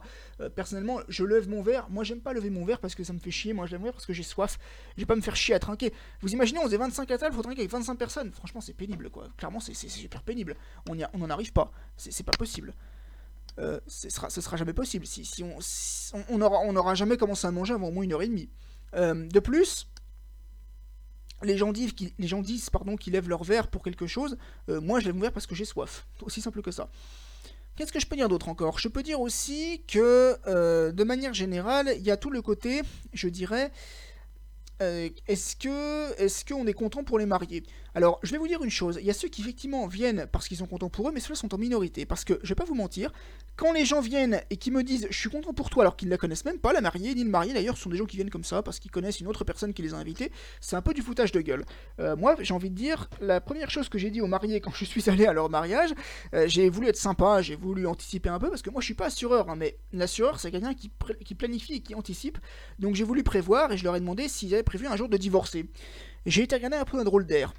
personnellement, 0.55 1.01
je 1.09 1.25
lève 1.25 1.49
mon 1.49 1.63
verre. 1.63 1.89
Moi 1.91 2.05
j'aime 2.05 2.21
pas 2.21 2.33
lever 2.33 2.51
mon 2.51 2.65
verre 2.65 2.81
parce 2.81 2.95
que 2.95 3.05
ça 3.05 3.13
me 3.13 3.19
fait 3.19 3.31
chier. 3.31 3.53
Moi 3.53 3.67
je 3.67 3.73
lève 3.73 3.81
mon 3.81 3.87
verre 3.87 3.95
parce 3.95 4.07
que 4.07 4.13
j'ai 4.13 4.23
soif. 4.23 4.59
Je 4.97 5.03
vais 5.03 5.07
pas 5.07 5.17
me 5.17 5.23
faire 5.23 5.37
chier 5.37 5.55
à 5.55 5.59
trinquer. 5.59 5.93
Vous 6.21 6.33
imaginez, 6.33 6.59
on 6.59 6.65
faisait 6.65 6.77
25 6.77 7.11
à 7.11 7.19
table, 7.19 7.35
faut 7.35 7.43
trinquer 7.43 7.61
avec 7.61 7.71
25 7.71 7.95
personnes 7.97 8.25
franchement, 8.33 8.61
c'est 8.61 8.75
pénible, 8.75 9.11
quoi. 9.11 9.29
Clairement, 9.37 9.61
c'est 9.61 9.75
super 9.75 10.23
pénible. 10.23 10.57
On 10.89 10.95
n'en 10.95 11.31
arrive 11.31 11.53
pas. 11.53 11.73
C'est 11.97 12.25
pas 12.25 12.33
possible. 12.33 12.75
Euh, 13.59 13.79
ce 13.87 14.09
sera, 14.09 14.31
sera 14.31 14.57
jamais 14.57 14.73
possible. 14.73 15.07
Si, 15.07 15.25
si 15.25 15.43
on, 15.43 15.57
on, 16.29 16.41
aura, 16.41 16.61
on 16.65 16.75
aura 16.77 16.95
jamais 16.95 17.17
commencé 17.17 17.47
à 17.47 17.51
manger 17.51 17.75
avant 17.75 17.89
au 17.89 17.93
moins 17.93 18.05
une 18.05 18.13
heure 18.13 18.23
et 18.23 18.29
demie. 18.29 18.51
Euh, 18.95 19.27
de 19.27 19.41
plus, 19.41 19.89
les 21.43 21.57
gens 21.57 21.73
disent, 21.73 21.93
qui, 21.93 22.15
les 22.19 22.27
gens 22.27 22.43
disent 22.43 22.71
pardon, 22.71 22.97
qu'ils 22.97 23.13
lèvent 23.13 23.29
leur 23.29 23.45
verre 23.45 23.69
pour 23.69 23.83
quelque 23.83 24.07
chose. 24.07 24.37
Euh, 24.69 24.81
moi, 24.81 25.01
je 25.01 25.07
lève 25.07 25.15
mon 25.15 25.23
verre 25.23 25.33
parce 25.33 25.47
que 25.47 25.55
j'ai 25.55 25.65
soif. 25.65 26.07
Aussi 26.23 26.41
simple 26.41 26.63
que 26.63 26.71
ça. 26.71 26.89
Qu'est-ce 27.77 27.93
que 27.93 27.99
je 27.99 28.07
peux 28.07 28.17
dire 28.17 28.29
d'autre 28.29 28.49
encore? 28.49 28.79
Je 28.79 28.87
peux 28.87 29.03
dire 29.03 29.21
aussi 29.21 29.83
que, 29.89 30.39
de 30.93 31.05
manière 31.05 31.35
générale, 31.35 31.93
il 31.97 32.05
y 32.05 32.13
a 32.13 32.17
tout 32.17 32.31
le 32.31 32.41
côté, 32.41 32.83
je 33.13 33.29
dirais, 33.29 33.73
est-ce 34.81 35.57
que 35.57 36.21
est-ce 36.21 36.45
qu'on 36.45 36.67
est 36.67 36.73
content 36.73 37.05
pour 37.05 37.19
les 37.19 37.27
mariés? 37.27 37.63
Alors, 37.97 38.19
je 38.25 38.33
vais 38.33 38.39
vous 38.39 38.49
dire 38.49 38.63
une 38.65 38.71
chose, 38.71 38.99
il 39.01 39.07
y 39.07 39.11
a 39.11 39.15
ceux 39.15 39.29
qui 39.29 39.41
effectivement 39.41 39.87
viennent 39.87 40.27
parce 40.33 40.49
qu'ils 40.49 40.57
sont 40.57 40.67
contents 40.67 40.89
pour 40.89 41.09
eux, 41.09 41.13
mais 41.13 41.21
ceux-là 41.21 41.37
sont 41.37 41.55
en 41.55 41.59
minorité. 41.59 42.07
Parce 42.07 42.25
que, 42.25 42.41
je 42.43 42.49
vais 42.49 42.57
pas 42.57 42.65
vous 42.65 42.75
mentir, 42.75 43.13
quand 43.55 43.73
les 43.73 43.85
gens 43.85 44.01
viennent 44.01 44.43
et 44.51 44.57
qui 44.57 44.73
me 44.73 44.83
disent 44.83 45.07
je 45.11 45.17
suis 45.17 45.31
content 45.31 45.55
pour 45.55 45.71
toi 45.71 45.85
alors 45.85 45.97
qu'ils 45.97 46.09
ne 46.09 46.11
la 46.11 46.19
connaissent 46.19 46.45
même 46.45 46.59
pas, 46.59 46.73
la 46.73 46.81
mariée 46.81 47.15
ni 47.15 47.23
le 47.23 47.31
marié 47.31 47.53
d'ailleurs, 47.53 47.77
ce 47.77 47.85
sont 47.85 47.91
des 47.91 47.97
gens 47.97 48.05
qui 48.05 48.17
viennent 48.17 48.31
comme 48.31 48.43
ça 48.43 48.63
parce 48.63 48.81
qu'ils 48.81 48.91
connaissent 48.91 49.21
une 49.21 49.29
autre 49.29 49.45
personne 49.45 49.73
qui 49.73 49.83
les 49.83 49.95
a 49.95 49.97
invités, 49.97 50.33
c'est 50.61 50.75
un 50.75 50.83
peu 50.83 50.93
du 50.93 51.03
foutage 51.03 51.31
de 51.31 51.41
gueule. 51.41 51.65
Euh, 52.01 52.17
moi, 52.17 52.35
j'ai 52.41 52.53
envie 52.53 52.71
de 52.71 52.75
dire, 52.75 53.09
la 53.21 53.41
première 53.41 53.71
chose 53.71 53.89
que 53.89 53.97
j'ai 53.97 54.11
dit 54.11 54.21
aux 54.21 54.27
mariés 54.27 54.61
quand 54.61 54.73
je 54.75 54.85
suis 54.85 55.09
allé 55.09 55.27
à 55.27 55.33
leur 55.33 55.49
mariage, 55.49 55.95
euh, 56.35 56.49
j'ai 56.49 56.69
voulu 56.69 56.89
être 56.89 56.97
sympa, 56.97 57.43
j'ai 57.43 57.55
voulu 57.55 57.87
anticiper 57.87 58.29
un 58.29 58.41
peu 58.41 58.51
parce 58.51 58.63
que 58.63 58.71
moi 58.71 58.81
je 58.81 58.87
suis 58.87 58.95
pas 58.95 59.07
assureur, 59.07 59.49
hein, 59.49 59.55
mais 59.57 59.79
l'assureur 59.93 60.41
c'est 60.41 60.51
quelqu'un 60.51 60.75
qui, 60.75 60.91
qui 61.25 61.37
planifie 61.37 61.75
et 61.75 61.81
qui 61.81 61.95
anticipe. 61.95 62.39
Donc 62.81 62.97
j'ai 62.97 63.05
voulu 63.05 63.23
prévoir 63.23 63.71
et 63.71 63.77
je 63.77 63.85
leur 63.85 63.95
ai 63.95 64.01
demandé 64.01 64.27
s'ils 64.27 64.53
avaient 64.53 64.64
prévu 64.65 64.87
un 64.87 64.97
jour 64.97 65.09
de 65.09 65.17
divorcer. 65.17 65.67
J'ai 66.27 66.43
été 66.43 66.57
regarder 66.57 66.77
un 66.77 66.85
peu 66.85 66.99
un 66.99 67.05
drôle 67.05 67.27
d'air. 67.27 67.53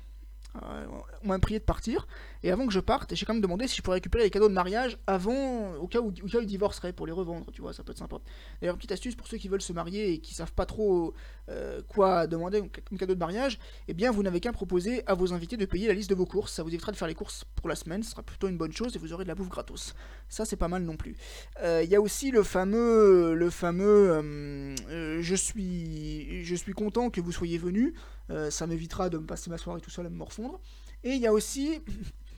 Euh, 0.63 0.85
on 1.23 1.27
m'a 1.27 1.39
prié 1.39 1.59
de 1.59 1.65
partir. 1.65 2.07
Et 2.45 2.51
avant 2.51 2.67
que 2.67 2.71
je 2.71 2.79
parte, 2.79 3.15
j'ai 3.15 3.25
quand 3.25 3.33
même 3.33 3.41
demandé 3.41 3.67
si 3.67 3.75
je 3.75 3.81
pourrais 3.81 3.95
récupérer 3.95 4.23
les 4.23 4.29
cadeaux 4.29 4.47
de 4.47 4.53
mariage 4.53 4.99
avant, 5.07 5.73
au 5.77 5.87
cas 5.87 5.99
où, 5.99 6.11
cas 6.11 6.37
où 6.37 6.41
ils 6.41 6.45
divorceraient, 6.45 6.93
pour 6.93 7.07
les 7.07 7.11
revendre, 7.11 7.51
tu 7.51 7.61
vois, 7.61 7.73
ça 7.73 7.83
peut 7.83 7.91
être 7.91 7.97
sympa. 7.97 8.17
D'ailleurs, 8.61 8.77
petite 8.77 8.91
astuce 8.91 9.15
pour 9.15 9.25
ceux 9.25 9.37
qui 9.37 9.47
veulent 9.47 9.63
se 9.63 9.73
marier 9.73 10.13
et 10.13 10.19
qui 10.19 10.35
savent 10.35 10.53
pas 10.53 10.67
trop 10.67 11.15
euh, 11.49 11.81
quoi 11.87 12.27
demander 12.27 12.61
comme 12.87 12.99
cadeau 12.99 13.15
de 13.15 13.19
mariage, 13.19 13.57
eh 13.87 13.95
bien, 13.95 14.11
vous 14.11 14.21
n'avez 14.21 14.41
qu'à 14.41 14.51
proposer 14.51 15.01
à 15.07 15.15
vos 15.15 15.33
invités 15.33 15.57
de 15.57 15.65
payer 15.65 15.87
la 15.87 15.95
liste 15.95 16.11
de 16.11 16.13
vos 16.13 16.27
courses. 16.27 16.53
Ça 16.53 16.61
vous 16.61 16.69
évitera 16.69 16.91
de 16.91 16.97
faire 16.97 17.07
les 17.07 17.15
courses 17.15 17.45
pour 17.55 17.67
la 17.67 17.75
semaine, 17.75 18.03
ce 18.03 18.11
sera 18.11 18.21
plutôt 18.21 18.47
une 18.47 18.57
bonne 18.57 18.73
chose 18.73 18.95
et 18.95 18.99
vous 18.99 19.11
aurez 19.11 19.23
de 19.23 19.29
la 19.29 19.35
bouffe 19.35 19.49
gratos. 19.49 19.95
Ça, 20.29 20.45
c'est 20.45 20.55
pas 20.55 20.67
mal 20.67 20.83
non 20.83 20.97
plus. 20.97 21.15
Euh, 21.63 21.81
il 21.83 21.89
y 21.89 21.95
a 21.95 22.01
aussi 22.01 22.29
le 22.29 22.43
fameux, 22.43 23.33
le 23.33 23.49
fameux, 23.49 24.75
je 25.19 25.35
suis, 25.35 26.45
je 26.45 26.55
suis 26.55 26.73
content 26.73 27.09
que 27.09 27.21
vous 27.21 27.31
soyez 27.31 27.57
venus. 27.57 27.95
Euh, 28.29 28.49
ça 28.49 28.67
m'évitera 28.67 29.09
de 29.09 29.17
me 29.17 29.25
passer 29.25 29.49
ma 29.49 29.57
soirée 29.57 29.81
tout 29.81 29.89
seul 29.89 30.05
à 30.05 30.09
me 30.09 30.15
morfondre. 30.15 30.59
Et 31.03 31.11
il 31.11 31.21
y 31.21 31.27
a 31.27 31.33
aussi 31.33 31.81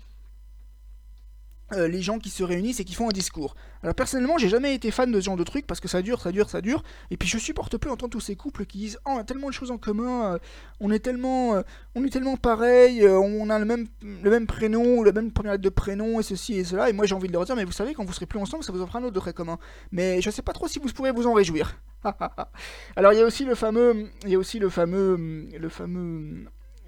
euh, 1.73 1.87
les 1.87 2.01
gens 2.01 2.19
qui 2.19 2.29
se 2.29 2.43
réunissent 2.43 2.79
et 2.79 2.85
qui 2.85 2.93
font 2.93 3.09
un 3.09 3.13
discours. 3.13 3.55
Alors 3.83 3.95
personnellement, 3.95 4.37
j'ai 4.37 4.49
jamais 4.49 4.73
été 4.73 4.91
fan 4.91 5.11
de 5.11 5.19
ce 5.19 5.25
genre 5.25 5.35
de 5.35 5.43
truc 5.43 5.67
parce 5.67 5.79
que 5.79 5.87
ça 5.87 6.01
dure, 6.01 6.21
ça 6.21 6.31
dure, 6.31 6.49
ça 6.49 6.61
dure. 6.61 6.83
Et 7.11 7.17
puis 7.17 7.27
je 7.27 7.37
supporte 7.37 7.77
plus 7.77 7.91
entendre 7.91 8.11
tous 8.11 8.19
ces 8.19 8.35
couples 8.35 8.65
qui 8.65 8.77
disent 8.77 8.99
"Oh, 9.05 9.11
on 9.15 9.17
a 9.17 9.23
tellement 9.23 9.47
de 9.47 9.53
choses 9.53 9.71
en 9.71 9.77
commun, 9.77 10.33
euh, 10.33 10.37
on 10.79 10.91
est 10.91 10.99
tellement 10.99 11.61
on 11.95 12.03
est 12.05 12.09
tellement 12.09 12.37
pareil, 12.37 13.07
on 13.07 13.49
a 13.49 13.59
le 13.59 13.65
même 13.65 13.87
le 14.01 14.29
même 14.29 14.47
prénom, 14.47 15.03
la 15.03 15.11
même 15.11 15.31
première 15.31 15.53
lettre 15.53 15.63
de 15.63 15.69
prénom 15.69 16.19
et 16.19 16.23
ceci 16.23 16.55
et 16.55 16.63
cela." 16.63 16.89
Et 16.89 16.93
moi 16.93 17.05
j'ai 17.05 17.15
envie 17.15 17.27
de 17.27 17.33
leur 17.33 17.45
dire 17.45 17.55
"Mais 17.55 17.65
vous 17.65 17.71
savez 17.71 17.93
quand 17.93 18.05
vous 18.05 18.13
serez 18.13 18.25
plus 18.25 18.39
ensemble, 18.39 18.63
ça 18.63 18.71
vous 18.71 18.81
offre 18.81 18.95
un 18.95 19.03
autre 19.03 19.13
de 19.13 19.19
très 19.19 19.33
commun." 19.33 19.57
Mais 19.91 20.21
je 20.21 20.29
sais 20.29 20.41
pas 20.41 20.53
trop 20.53 20.67
si 20.67 20.79
vous 20.79 20.87
pourrez 20.89 21.11
vous 21.11 21.27
en 21.27 21.33
réjouir. 21.33 21.79
Alors 22.95 23.13
il 23.13 23.19
y 23.19 23.21
a 23.21 23.25
aussi 23.25 23.45
le 23.45 23.55
fameux, 23.55 24.09
il 24.23 24.29
y 24.29 24.35
a 24.35 24.39
aussi 24.39 24.59
le 24.59 24.69
fameux, 24.69 25.49
le 25.57 25.69
fameux, 25.69 26.45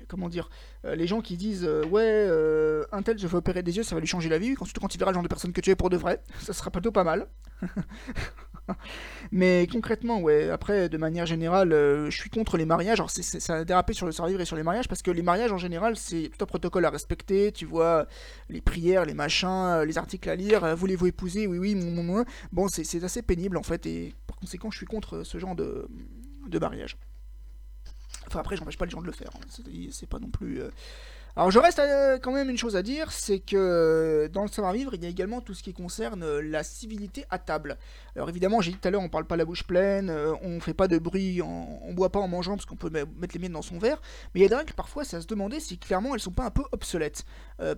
comment 0.09 0.27
dire, 0.27 0.49
euh, 0.85 0.95
les 0.95 1.07
gens 1.07 1.21
qui 1.21 1.37
disent 1.37 1.63
euh, 1.65 1.85
ouais, 1.85 2.01
euh, 2.03 2.83
un 2.91 3.01
tel 3.01 3.17
je 3.17 3.27
veux 3.27 3.37
opérer 3.37 3.63
des 3.63 3.77
yeux, 3.77 3.83
ça 3.83 3.95
va 3.95 4.01
lui 4.01 4.07
changer 4.07 4.27
la 4.27 4.39
vie. 4.39 4.55
Quand 4.55 4.93
il 4.93 4.97
verra 4.97 5.11
le 5.11 5.15
genre 5.15 5.23
de 5.23 5.29
personne 5.29 5.53
que 5.53 5.61
tu 5.61 5.69
es 5.69 5.75
pour 5.75 5.89
de 5.89 5.97
vrai, 5.97 6.21
ça 6.41 6.51
sera 6.51 6.71
plutôt 6.71 6.91
pas 6.91 7.05
mal. 7.05 7.27
Mais 9.31 9.67
concrètement, 9.71 10.21
ouais, 10.21 10.49
après, 10.49 10.89
de 10.89 10.97
manière 10.97 11.25
générale, 11.25 11.71
je 11.71 12.15
suis 12.15 12.29
contre 12.29 12.55
les 12.55 12.65
mariages. 12.65 12.99
Alors, 12.99 13.09
ça 13.09 13.55
a 13.55 13.65
dérapé 13.65 13.93
sur 13.93 14.05
le 14.05 14.11
servir 14.11 14.39
et 14.39 14.45
sur 14.45 14.55
les 14.55 14.61
mariages, 14.61 14.87
parce 14.87 15.01
que 15.01 15.09
les 15.09 15.23
mariages, 15.23 15.51
en 15.51 15.57
général, 15.57 15.97
c'est 15.97 16.29
tout 16.29 16.43
un 16.43 16.45
protocole 16.45 16.85
à 16.85 16.91
respecter. 16.91 17.51
Tu 17.51 17.65
vois, 17.65 18.05
les 18.47 18.61
prières, 18.61 19.05
les 19.05 19.15
machins, 19.15 19.81
les 19.87 19.97
articles 19.97 20.29
à 20.29 20.35
lire. 20.35 20.75
Voulez-vous 20.75 21.07
épouser? 21.07 21.47
Oui, 21.47 21.57
oui, 21.57 21.73
mon, 21.73 22.23
Bon, 22.51 22.67
c'est 22.67 23.03
assez 23.03 23.23
pénible, 23.23 23.57
en 23.57 23.63
fait, 23.63 23.87
et 23.87 24.13
par 24.27 24.37
conséquent, 24.37 24.69
je 24.69 24.77
suis 24.77 24.85
contre 24.85 25.23
ce 25.23 25.39
genre 25.39 25.55
de, 25.55 25.87
de 26.47 26.59
mariage. 26.59 26.95
Enfin, 28.29 28.39
après, 28.39 28.55
j'empêche 28.55 28.77
pas 28.77 28.85
les 28.85 28.91
gens 28.91 29.01
de 29.01 29.07
le 29.07 29.11
faire. 29.11 29.31
Hein. 29.35 29.61
C'est 29.91 30.07
pas 30.07 30.19
non 30.19 30.29
plus. 30.29 30.61
Alors 31.35 31.51
je 31.51 31.59
reste 31.59 31.79
euh, 31.79 32.17
quand 32.17 32.31
même 32.31 32.49
une 32.49 32.57
chose 32.57 32.75
à 32.75 32.81
dire, 32.81 33.11
c'est 33.11 33.39
que 33.39 33.55
euh, 33.55 34.27
dans 34.29 34.41
le 34.41 34.47
savoir-vivre, 34.47 34.95
il 34.95 35.03
y 35.03 35.05
a 35.05 35.09
également 35.09 35.41
tout 35.41 35.53
ce 35.53 35.61
qui 35.61 35.73
concerne 35.73 36.23
euh, 36.23 36.41
la 36.41 36.63
civilité 36.63 37.25
à 37.29 37.37
table. 37.37 37.77
Alors 38.15 38.29
évidemment, 38.29 38.61
j'ai 38.61 38.71
dit 38.71 38.77
tout 38.77 38.87
à 38.87 38.91
l'heure, 38.91 39.01
on 39.01 39.09
parle 39.09 39.25
pas 39.25 39.37
la 39.37 39.45
bouche 39.45 39.63
pleine, 39.63 40.09
on 40.09 40.59
fait 40.59 40.73
pas 40.73 40.87
de 40.87 40.97
bruit, 40.97 41.41
on, 41.41 41.93
boit 41.93 42.11
pas 42.11 42.19
en 42.19 42.27
mangeant 42.27 42.55
parce 42.55 42.65
qu'on 42.65 42.75
peut 42.75 42.89
mettre 42.89 43.33
les 43.33 43.39
miennes 43.39 43.53
dans 43.53 43.61
son 43.61 43.77
verre, 43.77 44.01
mais 44.33 44.41
il 44.41 44.43
y 44.43 44.45
a 44.45 44.49
des 44.49 44.55
règles 44.55 44.73
parfois, 44.73 45.05
c'est 45.05 45.17
à 45.17 45.21
se 45.21 45.27
demander 45.27 45.59
si 45.59 45.77
clairement 45.77 46.15
elles 46.15 46.19
sont 46.19 46.31
pas 46.31 46.45
un 46.45 46.49
peu 46.49 46.63
obsolètes. 46.71 47.25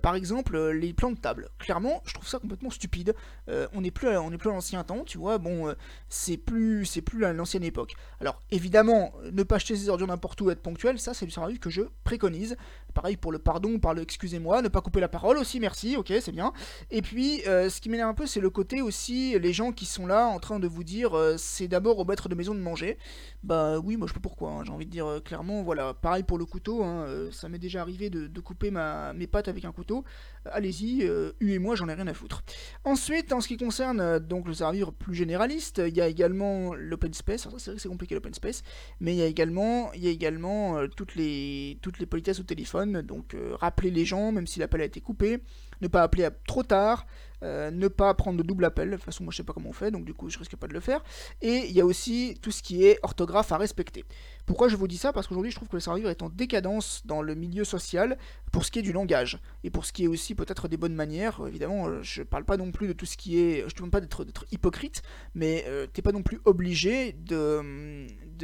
par 0.00 0.14
exemple, 0.14 0.58
les 0.70 0.92
plans 0.92 1.12
de 1.12 1.18
table. 1.18 1.50
Clairement, 1.58 2.02
je 2.04 2.14
trouve 2.14 2.26
ça 2.26 2.38
complètement 2.38 2.70
stupide. 2.70 3.14
on 3.48 3.80
n'est 3.80 3.90
plus, 3.90 4.08
on 4.08 4.28
à 4.30 4.44
l'ancien 4.44 4.82
temps, 4.82 5.04
tu 5.04 5.18
vois. 5.18 5.38
Bon, 5.38 5.72
c'est 6.08 6.36
plus, 6.36 6.86
c'est 6.86 7.02
plus 7.02 7.24
à 7.24 7.32
l'ancienne 7.32 7.64
époque. 7.64 7.94
Alors 8.20 8.40
évidemment, 8.50 9.12
ne 9.30 9.42
pas 9.42 9.56
acheter 9.56 9.76
ses 9.76 9.88
ordures 9.88 10.06
n'importe 10.06 10.40
où, 10.40 10.50
être 10.50 10.62
ponctuel, 10.62 10.98
ça 10.98 11.14
c'est 11.14 11.26
du 11.26 11.32
savoir-vivre 11.32 11.60
que 11.60 11.70
je 11.70 11.82
préconise. 12.04 12.56
Pareil 12.94 13.16
pour 13.16 13.32
le 13.32 13.38
pardon, 13.38 13.78
par 13.78 13.94
le 13.94 14.02
excusez-moi, 14.02 14.62
ne 14.62 14.68
pas 14.68 14.80
couper 14.80 15.00
la 15.00 15.08
parole 15.08 15.38
aussi, 15.38 15.60
merci, 15.60 15.96
ok, 15.96 16.12
c'est 16.20 16.32
bien. 16.32 16.52
Et 16.90 17.02
puis, 17.02 17.42
euh, 17.46 17.70
ce 17.70 17.80
qui 17.80 17.88
m'énerve 17.88 18.10
un 18.10 18.14
peu, 18.14 18.26
c'est 18.26 18.40
le 18.40 18.50
côté 18.50 18.82
aussi, 18.82 19.38
les 19.38 19.52
gens 19.52 19.72
qui 19.72 19.86
sont 19.86 20.06
là 20.06 20.26
en 20.26 20.38
train 20.38 20.58
de 20.58 20.66
vous 20.66 20.84
dire 20.84 21.16
euh, 21.16 21.36
c'est 21.38 21.68
d'abord 21.68 21.98
au 21.98 22.04
maître 22.04 22.28
de 22.28 22.34
maison 22.34 22.54
de 22.54 22.60
manger. 22.60 22.98
Bah 23.42 23.78
oui, 23.78 23.96
moi 23.96 24.06
je 24.06 24.14
sais 24.14 24.20
pourquoi, 24.20 24.50
hein, 24.50 24.64
j'ai 24.64 24.72
envie 24.72 24.86
de 24.86 24.90
dire 24.90 25.20
clairement, 25.24 25.62
voilà, 25.62 25.94
pareil 25.94 26.22
pour 26.22 26.38
le 26.38 26.44
couteau, 26.44 26.84
hein, 26.84 27.06
ça 27.32 27.48
m'est 27.48 27.58
déjà 27.58 27.80
arrivé 27.80 28.10
de, 28.10 28.40
couper 28.40 28.70
ma, 28.70 29.12
mes 29.12 29.26
pattes 29.26 29.48
avec 29.48 29.64
un 29.64 29.72
couteau. 29.72 30.04
Allez-y, 30.44 31.08
huez-moi, 31.40 31.74
j'en 31.74 31.88
ai 31.88 31.94
rien 31.94 32.06
à 32.06 32.14
foutre. 32.14 32.42
Ensuite, 32.84 33.32
en 33.32 33.40
ce 33.40 33.48
qui 33.48 33.56
concerne 33.56 34.18
donc 34.18 34.46
le 34.46 34.54
servir 34.54 34.92
plus 34.92 35.14
généraliste, 35.14 35.82
il 35.84 35.96
y 35.96 36.00
a 36.00 36.08
également 36.08 36.74
l'open 36.74 37.12
space, 37.14 37.42
c'est 37.42 37.70
vrai 37.70 37.76
que 37.76 37.82
c'est 37.82 37.88
compliqué 37.88 38.14
l'open 38.14 38.34
space, 38.34 38.62
mais 39.00 39.14
il 39.14 39.18
y 39.18 39.22
a 39.22 39.26
également, 39.26 39.92
il 39.94 40.04
y 40.04 40.08
a 40.08 40.10
également 40.10 40.86
toutes 40.96 41.16
les 41.16 41.78
politesses 42.08 42.40
au 42.40 42.44
téléphone, 42.44 42.81
donc 42.86 43.34
euh, 43.34 43.54
rappeler 43.56 43.90
les 43.90 44.04
gens, 44.04 44.32
même 44.32 44.46
si 44.46 44.58
l'appel 44.58 44.80
a 44.80 44.84
été 44.84 45.00
coupé, 45.00 45.42
ne 45.80 45.88
pas 45.88 46.02
appeler 46.02 46.28
trop 46.46 46.62
tard, 46.62 47.06
euh, 47.42 47.70
ne 47.70 47.88
pas 47.88 48.14
prendre 48.14 48.38
de 48.38 48.42
double 48.42 48.64
appel, 48.64 48.90
de 48.90 48.96
toute 48.96 49.04
façon 49.04 49.24
moi 49.24 49.32
je 49.32 49.38
sais 49.38 49.42
pas 49.42 49.52
comment 49.52 49.70
on 49.70 49.72
fait, 49.72 49.90
donc 49.90 50.04
du 50.04 50.14
coup 50.14 50.30
je 50.30 50.38
risque 50.38 50.56
pas 50.56 50.68
de 50.68 50.72
le 50.72 50.80
faire, 50.80 51.02
et 51.40 51.66
il 51.66 51.72
y 51.72 51.80
a 51.80 51.84
aussi 51.84 52.38
tout 52.40 52.50
ce 52.50 52.62
qui 52.62 52.84
est 52.84 52.98
orthographe 53.02 53.50
à 53.52 53.56
respecter. 53.56 54.04
Pourquoi 54.46 54.68
je 54.68 54.76
vous 54.76 54.86
dis 54.86 54.96
ça? 54.96 55.12
Parce 55.12 55.26
qu'aujourd'hui 55.26 55.50
je 55.50 55.56
trouve 55.56 55.68
que 55.68 55.76
le 55.76 55.80
serveur 55.80 56.10
est 56.10 56.22
en 56.22 56.28
décadence 56.28 57.02
dans 57.04 57.22
le 57.22 57.34
milieu 57.34 57.64
social 57.64 58.16
pour 58.52 58.64
ce 58.64 58.70
qui 58.70 58.78
est 58.78 58.82
du 58.82 58.92
langage, 58.92 59.40
et 59.64 59.70
pour 59.70 59.84
ce 59.84 59.92
qui 59.92 60.04
est 60.04 60.08
aussi 60.08 60.34
peut-être 60.34 60.68
des 60.68 60.76
bonnes 60.76 60.94
manières, 60.94 61.40
évidemment 61.46 61.88
euh, 61.88 62.02
je 62.02 62.22
parle 62.22 62.44
pas 62.44 62.56
non 62.56 62.70
plus 62.70 62.88
de 62.88 62.92
tout 62.92 63.06
ce 63.06 63.16
qui 63.16 63.38
est, 63.38 63.60
je 63.60 63.74
ne 63.74 63.76
demande 63.76 63.90
pas 63.90 64.00
d'être 64.00 64.46
hypocrite, 64.52 65.02
mais 65.34 65.64
t'es 65.92 66.02
pas 66.02 66.12
non 66.12 66.22
plus 66.22 66.40
obligé 66.44 67.12
de 67.12 68.36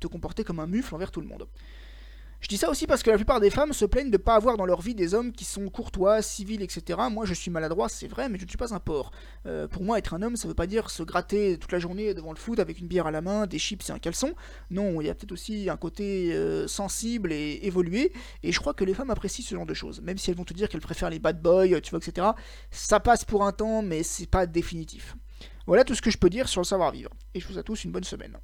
te 0.00 0.06
comporter 0.08 0.44
comme 0.44 0.58
un 0.58 0.66
mufle 0.66 0.94
envers 0.94 1.10
tout 1.10 1.20
le 1.20 1.26
monde. 1.28 1.46
Je 2.40 2.48
dis 2.48 2.56
ça 2.56 2.70
aussi 2.70 2.86
parce 2.86 3.02
que 3.02 3.10
la 3.10 3.16
plupart 3.16 3.38
des 3.38 3.50
femmes 3.50 3.74
se 3.74 3.84
plaignent 3.84 4.10
de 4.10 4.12
ne 4.12 4.22
pas 4.22 4.34
avoir 4.34 4.56
dans 4.56 4.64
leur 4.64 4.80
vie 4.80 4.94
des 4.94 5.12
hommes 5.12 5.30
qui 5.30 5.44
sont 5.44 5.68
courtois, 5.68 6.22
civils, 6.22 6.62
etc. 6.62 6.98
Moi, 7.10 7.26
je 7.26 7.34
suis 7.34 7.50
maladroit, 7.50 7.90
c'est 7.90 8.08
vrai, 8.08 8.30
mais 8.30 8.38
je 8.38 8.44
ne 8.44 8.48
suis 8.48 8.56
pas 8.56 8.72
un 8.72 8.80
porc. 8.80 9.12
Euh, 9.44 9.68
pour 9.68 9.82
moi, 9.82 9.98
être 9.98 10.14
un 10.14 10.22
homme, 10.22 10.36
ça 10.36 10.48
ne 10.48 10.50
veut 10.50 10.56
pas 10.56 10.66
dire 10.66 10.88
se 10.88 11.02
gratter 11.02 11.58
toute 11.58 11.70
la 11.70 11.78
journée 11.78 12.14
devant 12.14 12.32
le 12.32 12.38
foot 12.38 12.58
avec 12.58 12.78
une 12.78 12.88
bière 12.88 13.06
à 13.06 13.10
la 13.10 13.20
main, 13.20 13.46
des 13.46 13.58
chips 13.58 13.90
et 13.90 13.92
un 13.92 13.98
caleçon. 13.98 14.34
Non, 14.70 15.02
il 15.02 15.06
y 15.06 15.10
a 15.10 15.14
peut-être 15.14 15.32
aussi 15.32 15.68
un 15.68 15.76
côté 15.76 16.32
euh, 16.32 16.66
sensible 16.66 17.30
et 17.30 17.60
évolué. 17.62 18.10
Et 18.42 18.52
je 18.52 18.58
crois 18.58 18.72
que 18.72 18.84
les 18.84 18.94
femmes 18.94 19.10
apprécient 19.10 19.44
ce 19.44 19.54
genre 19.54 19.66
de 19.66 19.74
choses. 19.74 20.00
Même 20.00 20.16
si 20.16 20.30
elles 20.30 20.36
vont 20.36 20.44
te 20.44 20.54
dire 20.54 20.70
qu'elles 20.70 20.80
préfèrent 20.80 21.10
les 21.10 21.18
bad 21.18 21.42
boys, 21.42 21.80
tu 21.82 21.90
vois, 21.90 21.98
etc. 21.98 22.28
Ça 22.70 23.00
passe 23.00 23.26
pour 23.26 23.44
un 23.44 23.52
temps, 23.52 23.82
mais 23.82 24.02
c'est 24.02 24.26
pas 24.26 24.46
définitif. 24.46 25.14
Voilà 25.66 25.84
tout 25.84 25.94
ce 25.94 26.00
que 26.00 26.10
je 26.10 26.16
peux 26.16 26.30
dire 26.30 26.48
sur 26.48 26.62
le 26.62 26.66
savoir-vivre. 26.66 27.10
Et 27.34 27.40
je 27.40 27.46
vous 27.46 27.52
souhaite 27.52 27.64
à 27.64 27.66
tous 27.66 27.84
une 27.84 27.92
bonne 27.92 28.04
semaine. 28.04 28.38